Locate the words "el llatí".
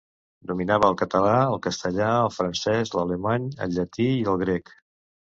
3.67-4.07